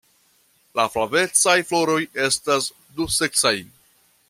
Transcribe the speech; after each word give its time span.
La 0.79 0.85
flavecaj 0.93 1.53
floroj 1.73 1.99
estas 2.25 2.73
duseksaj. 3.01 3.57